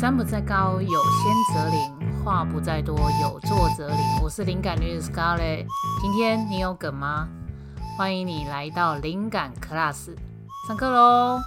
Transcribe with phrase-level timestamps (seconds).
[0.00, 3.98] 山不在高，有仙则灵；话不在多，有作则灵。
[4.22, 5.66] 我是灵感女子 Scarlett，
[6.00, 7.28] 今天你有梗吗？
[7.98, 10.16] 欢迎你来到灵感 Class，
[10.66, 11.42] 上课喽！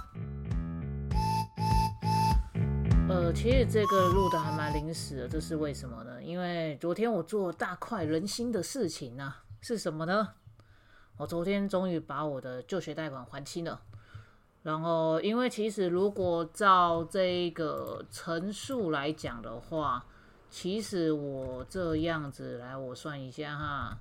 [3.08, 6.22] 呃，其实这个录的还蛮临时的，这是为什么呢？
[6.22, 10.28] 因为昨天我做大快人心的事情呢，是什么呢？
[11.16, 13.80] 我昨天终于把我的就学贷款还清了。
[14.64, 20.04] 然后，因为其实如果照这个陈述来讲的话，
[20.48, 23.98] 其实我这样子来，我算一下哈，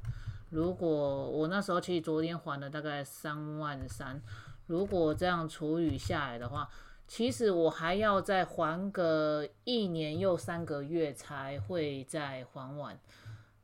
[0.50, 4.22] 如果我那时候其实昨天还了大概三万三，
[4.68, 6.70] 如果这样除以下来的话，
[7.10, 12.98] 其实我还要再还个一年又三个月才会再还完。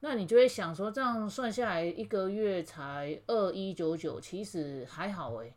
[0.02, 5.54] 那你就会想说，这样算下来一个月才二一九九，其实还好诶。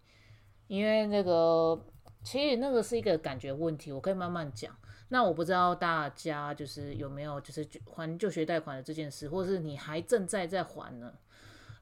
[0.69, 1.79] 因为那个，
[2.23, 4.75] 其实那个是一个感觉问题，我可以慢慢讲。
[5.09, 11.13] 那我不知道大家就是有没有就是还就学贷款的这件事，或是你还正在在还呢？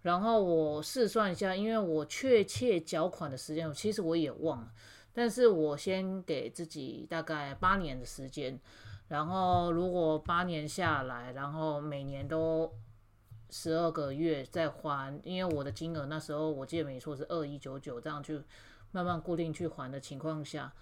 [0.03, 4.73] 然后我试算一下，因为我确切缴款的时间，其实我也忘了。
[5.12, 8.58] 但是我先给自己大概八年的时间，
[9.06, 12.73] 然后如果八年下来，然后每年都
[13.51, 18.42] 十二个月再还，因为我的金额那时候我记得没错是二一九九这样去。
[18.92, 20.72] 慢慢固定去还的情况下，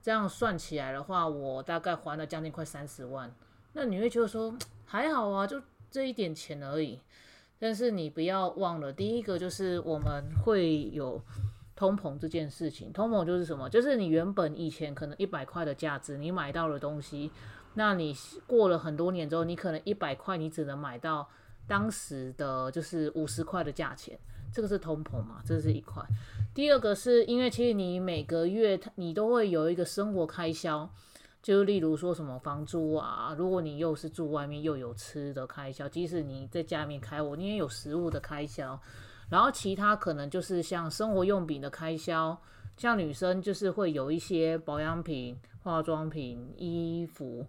[0.00, 3.30] 这样算起来的话，我大概还了将近快三十万。
[3.72, 4.54] 那你会觉得说
[4.86, 7.00] 还好啊，就这一点钱而已。
[7.58, 11.20] 但是你不要忘了，第一个就是我们会有
[11.74, 12.92] 通膨这件事情。
[12.92, 13.68] 通膨就是什么？
[13.68, 17.30] 就是你原本以前可能一百块的价值，你买到的东西，
[17.74, 21.28] 那你过了很多年之后，你可能一百块你只能买到
[21.66, 24.18] 当时的就是五十块的价钱。
[24.52, 25.42] 这个是通膨嘛？
[25.44, 26.02] 这是一块。
[26.54, 30.90] 第二个是因为其实你每个月你都会有一个生活开销，
[31.40, 38.80] 就例如说什么房租啊，如果你又是住外面又有吃的开销，即使你在家里面开火，你也有食物的开销。
[39.30, 42.36] 然后其他可能就是像生活用品的开销，
[42.76, 47.46] 像女生就是会有一些保养品、化妆品、衣服、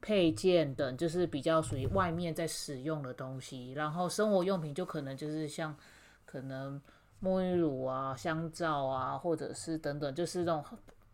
[0.00, 3.72] 配件等，就是比较属于外面在使用的东西。
[3.72, 5.76] 然后生活用品就可能就是像。
[6.30, 6.78] 可能
[7.22, 10.62] 沐浴乳啊、香皂啊，或者是等等，就是这种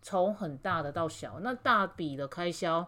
[0.03, 2.85] 从很大的到小，那大笔的开销，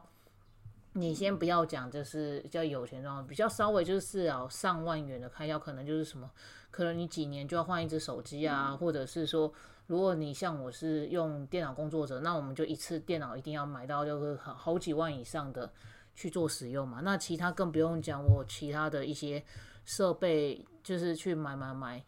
[0.94, 6.28] 你先不要讲，就是比较有钱状比较稍微就是要上万元的开销，可能就是什么，
[6.72, 9.52] 可能你几年就要换一只手机啊，或者是说，
[9.86, 15.70] 如果你像我是用电脑工作者，那我们就一次电脑一定要买到就是好好几万以上的
[16.16, 19.42] 去做使用嘛，那其他更不用讲，我其他的一些
[19.86, 22.04] 设备就是去买买买。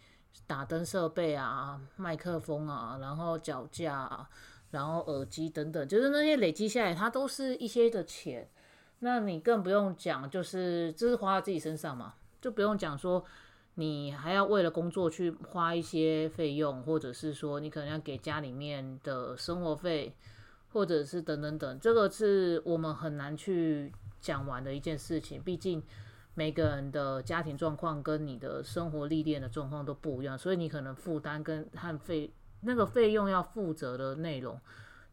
[0.46, 4.26] 打灯设备啊，麦克风啊，然后脚架，啊，
[4.70, 8.48] 然后耳机等等，就是那些累积下来，它都是一些的钱。
[9.00, 13.22] 那你更不用讲，就是这是花在自己身上嘛，就不用讲说
[13.74, 20.14] 你还要为了工作去花一些费用，或者是说你可能要给家里面的生活费，
[20.72, 25.82] 或者是等等等，这个是我们很难去讲完的一件事情，毕竟。
[26.38, 34.56] 每个人的家庭状况跟你的生活历练的状况都不一样，所以你可能负担跟和费那个费用要负责的内容，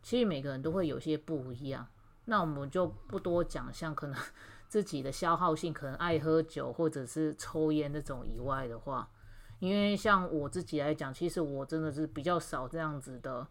[0.03, 1.87] 其实每个人都会有些不一样。
[2.25, 4.15] 那我们就不多讲，像可能
[4.69, 9.09] 自己的消耗性，可能爱喝酒或者是抽烟那种以外的话，
[9.57, 13.47] 因为像我自己来讲，其实我真的是比较少这样子的。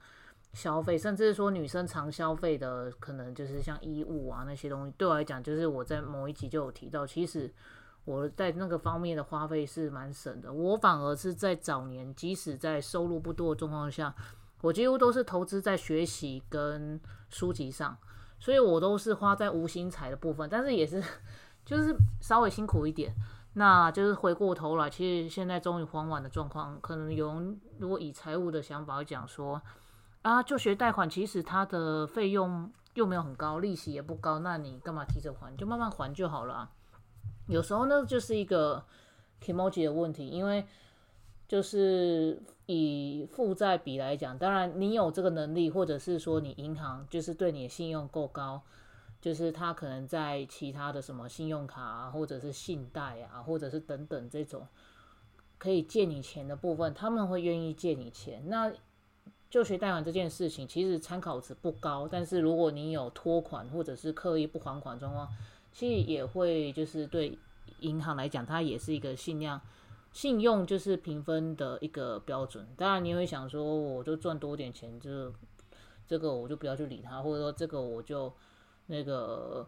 [0.55, 7.53] 消费，甚至说女生常消费的，可能就是像衣物啊那些东西，对我来讲，就是我在某一集就有提到，其实
[8.05, 10.53] 我在那个方面的花费是蛮省的。
[10.53, 14.15] 我反而是在早年，即使在收入不多的状况下，
[14.63, 17.99] 我几乎都是投资在学习跟书籍上，
[18.39, 21.03] 所以我都是花在无心财的部分，但是也是
[21.65, 23.13] 就是稍微辛苦一点。
[23.55, 29.61] 那就是回过头来，其实现在终于还完的状况，可能有人如果以财务的想法讲说。
[30.25, 35.55] 啊，就学贷款其实它的费用又没有很高，利息也不高，那你干嘛提着还？
[35.55, 36.55] 就慢慢还就好了。
[36.55, 36.71] 啊
[37.47, 38.83] 有时候呢，就是一个
[39.43, 40.65] emoji 的问题，因为
[41.47, 48.63] 就是以负债比来讲，当然你有这个能力，或者是说你银行就是对你的信用够高，
[49.21, 54.67] 就是他可能在其他的什么信用卡啊，或者是信贷啊，或者是等等这种
[55.59, 58.43] 可以借你钱的部分，他们会愿意借你钱。
[58.47, 58.73] 那
[59.55, 65.29] 就学贷款这件事情，其实参考值不高，但是如果你有拖款或者是刻意不还款状况，
[65.73, 67.39] 其实也会就是对
[67.79, 69.61] 银行来讲，它也是一个信量、
[70.13, 72.67] 信用就是评分的一个标准。
[72.77, 75.33] 当然，你会想说，我就赚多点钱，就
[76.05, 78.33] 这个我就不要去理它，或者说这个我就
[78.87, 79.65] 那个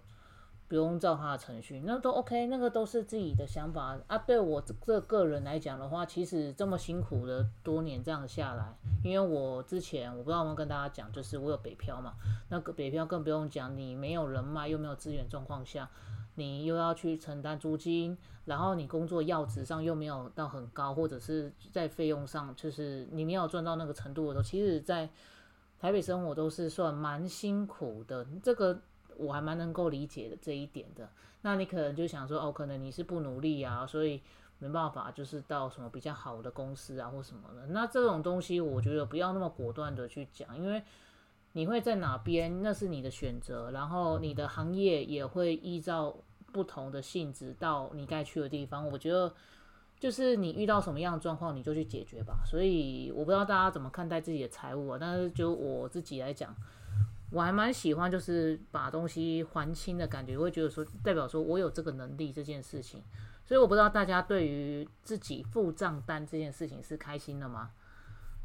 [0.68, 4.18] 不用照他的程序，那都 OK，那个都是自己的想法啊。
[4.18, 12.14] 对我这个人来讲的话，其实这么辛苦的多年这样下来，因为我之前我不知道有没有跟大家讲，就是我有北漂嘛，
[12.48, 15.88] 那个北漂更不用讲，你没有人脉又没有资源状况下。
[16.38, 18.14] 你又要去承担租金，
[18.44, 25.08] 然后你工作要职上又没有到很高，或者是在费用上，就是你没有赚到那个程度的时候，其实，在
[25.80, 28.26] 台北生活都是算蛮辛苦的。
[28.42, 28.78] 这个
[29.18, 31.08] 我还蛮能够理解的这一点的。
[31.42, 34.22] 那你可能就想说，哦，可能你是不努力啊，所以
[34.58, 37.66] 没办法，就是到什么比较好的公司啊或什么的。
[37.66, 40.82] 那这种东西，我觉得不要那么果断的去讲，因为。
[41.52, 42.62] 你会在哪边？
[42.62, 43.70] 那是你的选择。
[43.70, 46.14] 然后你的行业也会依照
[46.52, 48.86] 不同的性质到你该去的地方。
[48.86, 49.32] 我觉得
[49.98, 52.42] 就是你遇到什么样的状况，你就去解决吧。
[52.44, 54.98] 所以我不知道大家怎么看待自己的财务啊。
[55.00, 56.54] 但是就我自己来讲，
[57.36, 63.02] 我还蛮喜欢就是把东西还清的感觉，会觉得说代表说我有这个能力这件事情。
[63.44, 67.72] 所以我不知道大家对于自己付账单这件事情是开心的吗？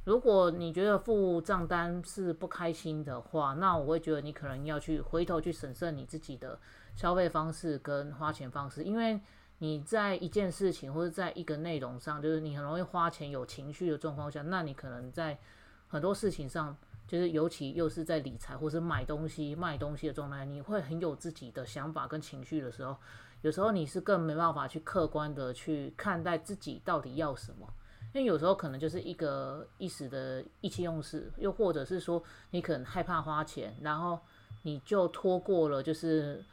[0.04, 6.60] 如果你觉得付账单是不开心的话，那我会觉得你可能要去回头去审慎你自己的
[6.94, 9.22] 消费方式跟花钱方式，因为
[9.60, 15.40] 你在一件事情或者在一个内容上，就是你很容易花钱有情绪的状况下，那你可能在
[15.88, 16.76] 很多事情上，
[17.08, 22.96] 就是尤其又是在理财或是买东西卖东西的状态，你会很有自己的想法跟情绪的时候，
[23.42, 27.68] 有时候你是更没办法去客观的去看待自己到底要什么。
[28.14, 34.20] 因为有时候可能就是一个一时的意气用事，又或者是说你可能害怕花钱，然后
[34.64, 36.44] 你就拖过了就是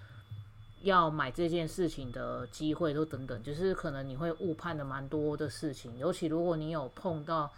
[0.83, 5.99] 要买这件事情的机会，都等等，就是可能你会误判的蛮多的事情。
[5.99, 7.51] 尤其如果你有碰到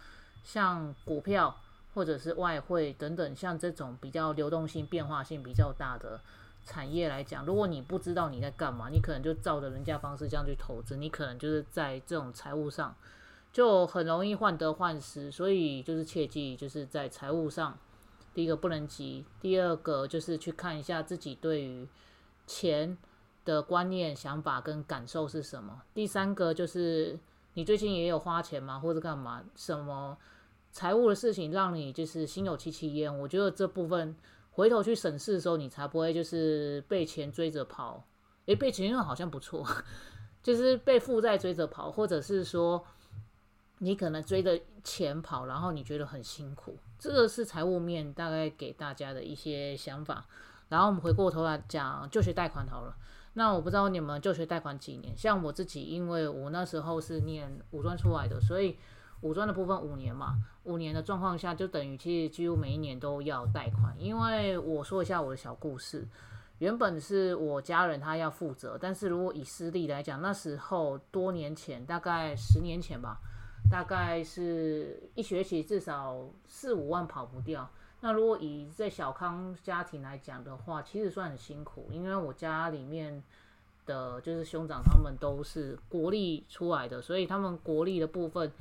[0.43, 1.55] 像股票
[1.93, 6.19] 或者是外汇等等，像这种比较流动性、变化性比较大的
[6.65, 12.95] 产业来讲，如果你不知道你在干嘛，你可能就照着人家方式这样去投资，你可能就是在这种财务上。
[13.53, 17.77] 就很容易患得患失，所以就是切记，就是在财务上，
[18.33, 21.85] 第一个不能急，第二个就是去看一下自己对于
[22.47, 22.97] 钱
[23.43, 25.81] 的观念、想法跟感受是什么。
[25.93, 27.19] 第三个就是
[27.55, 29.43] 你最近也有花钱吗，或者干嘛？
[29.53, 30.17] 什么
[30.71, 33.19] 财务的事情让你就是心有戚戚焉？
[33.19, 34.15] 我觉得这部分
[34.51, 38.05] 回头去审视的时候，你才不会就是被钱追着跑。
[38.45, 39.67] 诶，被钱好像不错，
[40.41, 42.85] 就是被负债追着跑，或者是说。
[43.83, 50.23] 你可能追着钱跑，然后你觉得很辛苦，这个是财务面大概给大家的一些想法。
[50.69, 52.95] 然后我们回过头来讲就学贷款好了。
[53.33, 55.17] 那我不知道你们就学贷款几年？
[55.17, 58.77] 像我自己，因为我那时候是念五专出来的，所以
[59.21, 63.95] 五专的部分五年嘛，五年的状况下就等于其实几乎每一年都要贷款。
[63.97, 66.07] 因为我说一下我的小故事，
[66.59, 73.19] 原本是我家人他要负责，但是如果以私立来讲，那时候多年前，大概十年前吧。
[73.69, 77.69] 大概是一学期至少四五万跑不掉。
[78.01, 83.23] 那如果以在小康家庭来讲的话，其实算很辛苦，因为我家里面
[83.85, 88.51] 的就是兄长他们都是国力出来的，所以他们国力的部分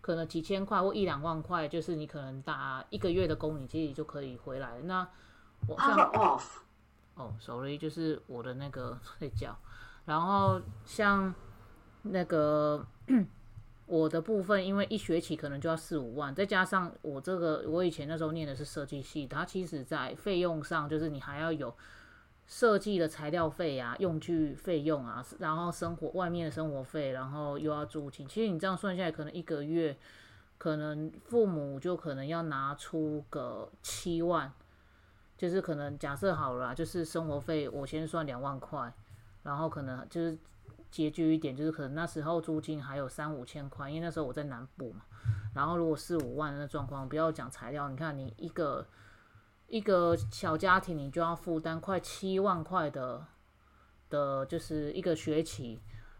[0.00, 4.80] 可能几千块或一两万块，就是你可能打一个月的工，你其实就可以回来。
[4.82, 5.08] 那
[5.66, 6.40] 我像
[7.14, 9.56] 哦，sorry，就是我的那个 睡觉。
[10.04, 11.34] 然后像
[12.02, 12.86] 那个。
[13.88, 21.74] 我的部分，因为一学期可能就要四五万，再加上我这个，我以前那时候念的是设计系，它其实在费用上，就是你还要有
[22.48, 28.26] 设计的材料费啊、用具费用啊，然后生活外面的生活费，然后又要租金。
[28.26, 29.96] 其实你这样算下来，可能一个月，
[30.58, 34.52] 可能父母就可能要拿出个七万，
[35.36, 38.92] 就是可能假设好了，就是生活费我先算两万块，
[39.44, 40.36] 然后可能就是。
[40.90, 45.02] 拮据一点，就是可能那时候租金还有三五千块，因为那时候我在南部嘛。
[45.52, 48.86] 然后如果四五万的状况，不要讲材料，你看你一个
[49.68, 53.26] 一个小家庭，你就要负担快七万块的
[54.10, 55.78] 的，就是一个学期。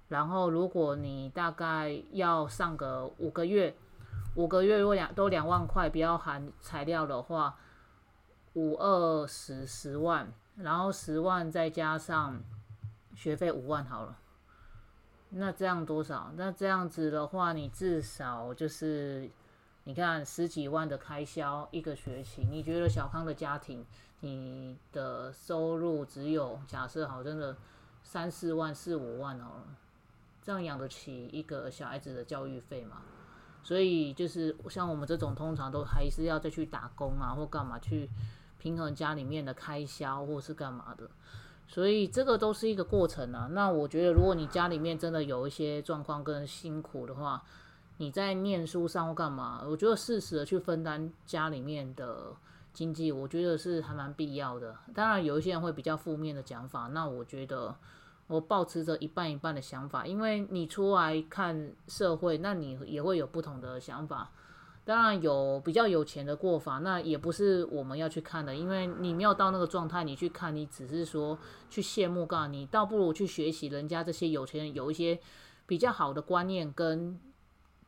[0.08, 3.74] 然后如果你大概要上个五个月，
[4.36, 7.58] 五个月如果两都两万块，不要含材料的话，
[8.52, 12.42] 五二十十万，然后十万再加上
[13.14, 14.18] 学费五万好了。
[15.30, 16.32] 那这样多少？
[16.36, 19.30] 那这样子的话，你至少就是，
[19.88, 22.46] 你看十几万的开销一个学期。
[22.50, 23.82] 你觉得小康的家庭，
[24.20, 27.56] 你的收入只有假设好，真的
[28.02, 29.62] 三四万、四五万哦，
[30.42, 32.98] 这样养得起一个小孩子的教育费吗？
[33.62, 38.10] 所以就是像我们这种，通常都还是要再去打工啊，或干嘛去
[38.58, 41.08] 平衡家里面的开销或是干嘛的。
[41.66, 43.48] 所以这个都是一个过程啊。
[43.52, 47.42] 那我觉得，如果你家里面真的有一些状况跟辛苦的话，
[47.98, 52.34] 你在念书上或干嘛，我觉得适时的去分担家里面的
[52.72, 54.76] 经济，我觉得是还蛮必要的。
[54.94, 57.74] 当然，有一些人会比较负面的讲法，那我觉得
[58.28, 64.30] 我保持着一半一半的想法，因为你出来看社会，那你也会有不同的想法。
[64.84, 71.38] 当然有比较有钱的过法，那也不是我们要去看的，因为你没有到那个状态，你去看，你只是说
[71.68, 75.18] 去羡慕，告你，倒不如去学习人家这些有钱人有一些
[75.66, 77.20] 比较好的观念跟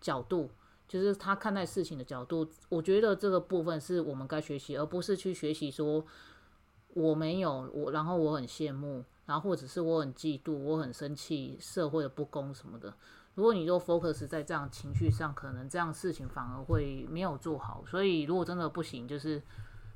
[0.00, 0.50] 角度，
[0.88, 2.48] 就是他看待事情的角度。
[2.68, 6.04] 我觉得这个部分是我们该学习，而不是去学习说
[6.94, 12.92] 我没有我，然后我很羡慕，然后或者是我很嫉妒，我很生气社会的不公什么的。
[13.34, 17.84] 如果你就 focus 在这样情绪上，可能这样事情反而会没有做好。
[17.86, 19.40] 所以如果真的不行，就是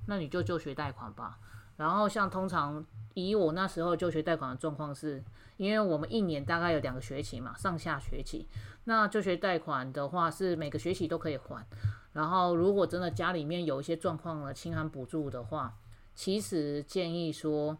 [0.06, 1.38] 那你就就学贷款吧。
[1.76, 5.22] 然后像通常以我那时候就学贷款的状况是，
[5.56, 8.48] 因为我们一年大概有两个学期嘛，上下学期。
[8.84, 11.66] 那就学贷款的话是每个学期都可以还。
[12.12, 15.76] 然后如果真的家里面有一些状况了，清寒补助的话，
[16.14, 17.76] 其实建议说。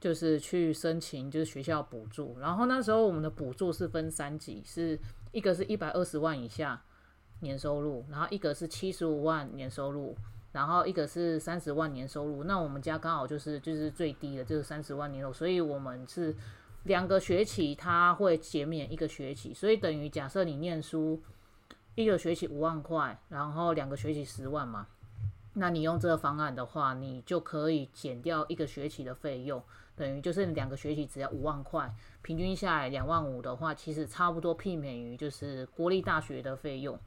[0.00, 2.38] 就是去申请，就是学校补助。
[2.38, 4.98] 然后那时候我们的补助是分三级，是
[5.32, 6.82] 一个是一百二十万以下
[7.40, 10.14] 年收入，然后一个是七十五万年收入，
[10.54, 12.44] 然后一个是三十万年收入。
[12.44, 16.32] 那我们家刚好就是就是最低的，就是三十万年收入，所以我们是
[16.84, 21.20] 两个学期他会减免一个学期，所以等于假设你念书
[21.96, 24.86] 一个学期五万块，然后两个学期十万嘛，
[25.54, 29.62] 那你用这个方案的话，你就可以减掉一个学期的费用。
[29.96, 36.98] 等于就是两个学期只要五万块，平均下来两万五的话，其实差不多媲美于就是国立大学的费用。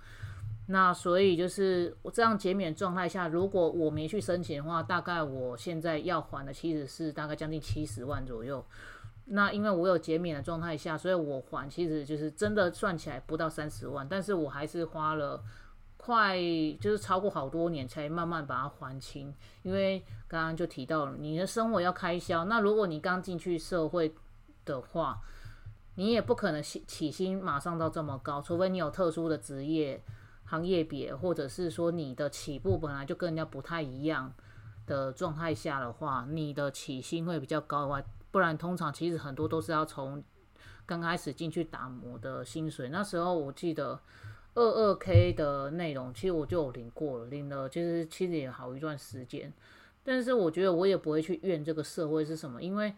[0.67, 8.63] 那所以就是我这样减免状态下，如果我没去申请的话，大概我现在要还的其实是大概将近七十万左右。
[9.25, 15.43] 那因为我有减免的状态下，所以我还其实就是真的算起来不到三十万，但是我还是花了。
[15.99, 16.37] 快
[16.79, 19.33] 就是超过好多年才慢慢把它还清，
[19.63, 22.45] 因为刚刚就提到了你的生活要开销。
[22.45, 24.13] 那如果你刚进去社会
[24.63, 25.19] 的话，
[25.95, 30.01] 你也不可能起起薪马上到这么高，除非你有特殊的职业
[30.47, 34.33] 行业别，或者是说你的起步本来就跟人家不太一样
[34.87, 40.23] 的状态下的话，你的起薪会比较高的话，不然通常其实很多都是要从
[40.85, 42.89] 刚开始进去打磨的薪水。
[42.89, 43.99] 那时候我记得。
[44.55, 49.53] 二二 K 的内容，其实我就有领过了，领了其实其实也好一段时间，
[50.03, 52.91] 但是我觉得我也不会去怨这个社会是什么，因为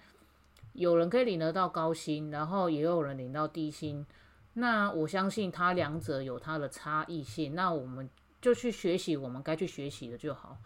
[0.72, 4.06] 有人可以领得到高薪，然后也有人领到低薪，
[4.60, 8.10] 那我相信它两者有它的差异性，那我们
[8.42, 10.58] 就去学习我们该去学习的就好，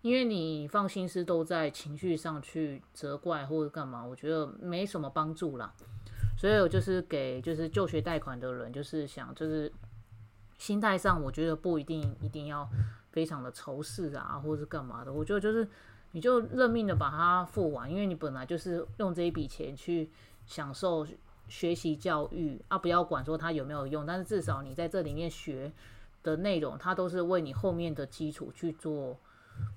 [0.00, 5.72] 因为你放心思都在情绪上去责怪或者干嘛，我觉得没什么帮助啦，
[6.38, 9.72] 所以我就是给就是就学贷款的人，就是想就是。
[10.58, 12.68] 心态上，我觉得不一定一定要
[13.10, 15.12] 非常的仇视啊，或者是干嘛的。
[15.12, 15.68] 我觉得就是
[16.12, 20.08] 你就认命的把它付完，因为你本来就是用这一笔钱去
[20.46, 21.04] 享受
[21.52, 25.70] 学习教育啊，不要管说它有没有用，但是至少你在这里面学
[26.22, 29.18] 的内容，它都是为你后面的基础去做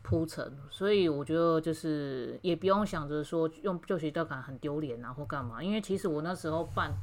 [0.02, 0.56] 铺陈。
[0.70, 6.94] 所以我觉得就是也不用想着说用就学贷款很丢脸啊或干嘛，因为其实我那时候办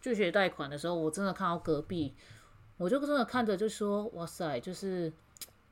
[0.00, 2.14] 就学贷款的时候，我真的看到隔壁。
[2.78, 5.12] 我就真的看着就说，哇塞，就是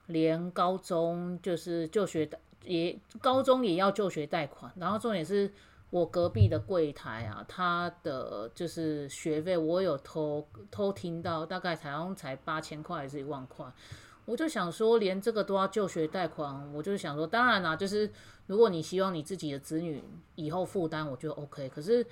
[0.08, 2.28] 连高中就是就学
[2.62, 5.50] 也高中也要就学贷款，然后重点是
[5.90, 13.66] 我隔壁的柜台啊，他的就是学费我有偷偷听到，大概好像才八千块还是一万块，
[14.24, 18.10] 我就想说连这个都要就学贷款，我就想说，当然啦，就是
[18.46, 20.02] 如果你希望你自己的子女
[20.36, 22.06] 以后负担，我觉得 OK，可是。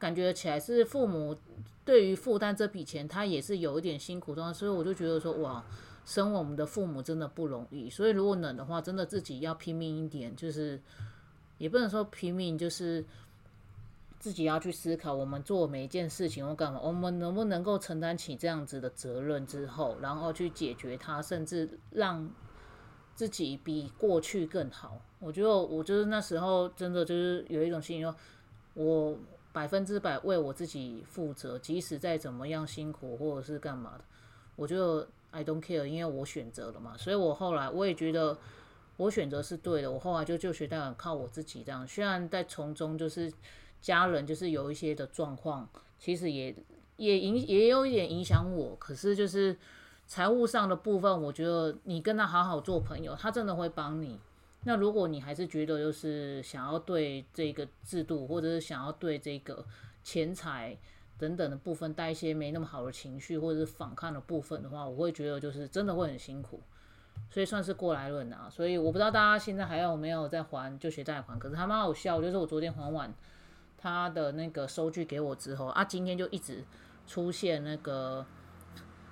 [0.00, 1.36] 感觉起来是父母
[1.84, 5.60] 对于负担这笔钱，他也是有一点辛苦的，所以我就觉得说，哇，
[6.04, 7.90] 生我们的父母真的不容易。
[7.90, 10.80] 所以如果能的话，真的自己要拼命一点，就是
[11.58, 13.04] 也不能说拼命，就是
[14.18, 22.28] 自己要去思考，我们做每一件事情或干嘛，我们能不能够承担起这样子的责任之后，然后去解决它，甚至让
[23.14, 25.00] 自己比过去更好。
[25.20, 28.14] 我觉得，我就是那时候真的就是有一种心情，
[28.74, 29.18] 我。
[29.50, 34.04] 百分之百为我自己负责，即使再怎么样辛苦或者是干嘛的，
[34.54, 36.96] 我就 I don't care，因为我选择了嘛。
[36.96, 38.38] 所以我后来我也觉得
[38.98, 39.90] 我选择是对的。
[39.90, 41.88] 我后来就就学贷靠我自己这样。
[41.88, 43.32] 虽然在从中就是
[43.80, 45.66] 家人就是有一些的状况，
[45.98, 46.54] 其实也
[46.96, 48.76] 也影也有一点影响我。
[48.76, 49.56] 可是就是
[50.06, 54.18] 财务上的部分，我觉得你跟他好好做朋友，他真的会帮你。
[54.64, 59.64] 那如果你还是觉得就是想要对这个制度，或者是想要对这个
[60.02, 60.76] 钱财
[61.16, 66.60] 等等的部分带一些没那么好的情绪，或者是反抗的部分的话，我会觉得就是真的会很辛苦。
[67.30, 68.48] 所以算是过来论啊。
[68.50, 73.12] 所以我不知道大家现在还有没有在还就学贷款，可是还蛮好笑，就是我昨天还完
[73.76, 76.64] 他的那个收据给我之后啊，今天就一直
[77.06, 78.24] 出现那个。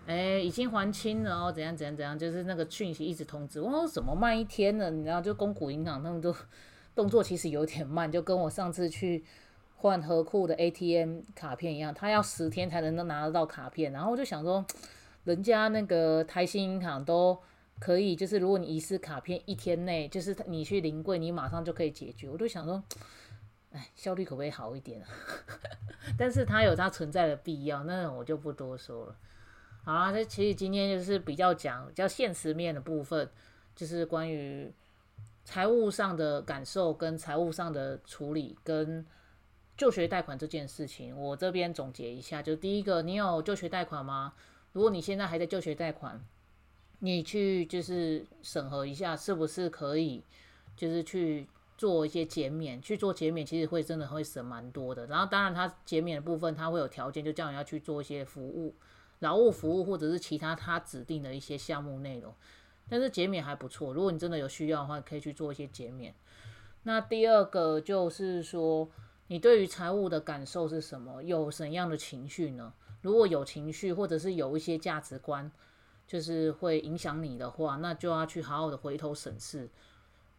[0.09, 4.89] 哎，已经还清了哦，怎样怎样怎样，就是那个讯息一直通知我，怎么慢一天呢？
[4.89, 6.33] 你知道，就公股银行他们都
[6.95, 9.25] 动作其实有点慢，就跟我上次去
[9.75, 13.91] 换和库的 ATM 卡片一样，他要十天才能够拿得到卡片。
[13.91, 14.65] 然后我就想说，
[15.25, 17.37] 人家那个台新银行都
[17.79, 22.29] 可以，就是如果你遗失卡片一天内，就是你去临柜，你马上就可以解决。
[22.29, 22.83] 我就想说，
[23.73, 25.09] 哎，效率可不可以好一点啊？
[26.19, 29.17] 但是它有它存在的必要，那我就不多说了。
[29.85, 33.29] 好啦，这其实今天就是比较讲比较现实面的部分，
[33.75, 34.73] 就是关于
[35.45, 39.07] 财务上的感受跟财务上的处理跟
[39.77, 41.17] 就学贷款这件事情。
[41.17, 44.33] 我这边总结一下，就第一个，你有就学贷款吗？
[44.73, 46.21] 如果你现在还在就学贷款，
[47.01, 50.23] 你去就是审核一下是不是可以，
[50.77, 55.07] 就是去做一些减免，去做减免，其实会真的会省蛮多的。
[55.07, 58.75] 然后当然它减免的部分，它会有条件，就叫你要去做一些服务。
[59.21, 62.35] 劳务服务或者是其他他指定的一些项目内容，
[62.87, 63.95] 但是减免还不错。
[63.95, 66.15] 如果你真的有需要的话，可以去做一些减免。
[66.83, 68.89] 那第二个就是说，
[69.29, 71.23] 你对于财务的感受是什么？
[71.23, 72.73] 有怎样的情绪呢？
[73.01, 75.51] 如果有情绪，或者是有一些价值观，
[76.07, 79.69] 就是会影响你的话，那就要去好好的回头审视，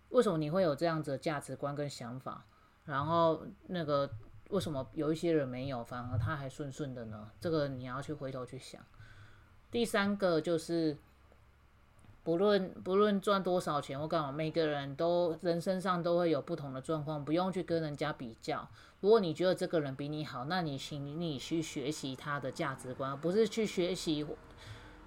[0.10, 2.46] 为什么你会有这样子的价值观跟想法，
[2.86, 4.10] 然后那个。
[4.52, 7.30] 为什么有一些人没有，反而他还顺顺的呢？
[7.38, 8.82] 这个你要去回头去想。
[9.70, 10.96] 第三个就是，
[12.24, 18.66] 不论不论赚多少钱，我讲每个人都人身上都会有不同的状况，不用去跟人家比较。
[19.02, 24.26] 如果你觉得这个人比你好，那你请你去学习他的价值观，不是去学习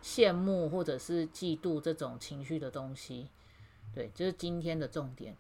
[0.03, 3.29] 羡慕或者是嫉妒这种情绪的东西。
[3.95, 5.37] 对，这是今天的重点。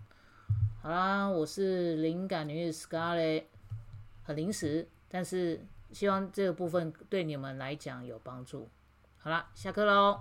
[0.82, 3.44] 好啦，我是灵感女 Scarlet，。
[4.22, 8.68] 很临时，但是希望这个部分对你们来讲有帮助。
[9.18, 10.20] 好啦，下课喽。